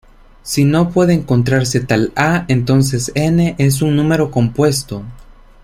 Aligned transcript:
Si 0.41 0.63
no 0.65 0.89
puede 0.89 1.13
encontrarse 1.13 1.79
tal 1.79 2.11
"a", 2.15 2.45
entonces 2.47 3.11
"n" 3.13 3.53
es 3.59 3.83
un 3.83 3.95
número 3.95 4.31
compuesto. 4.31 5.03